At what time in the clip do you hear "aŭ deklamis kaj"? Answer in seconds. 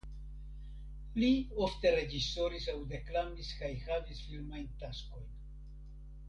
2.73-3.71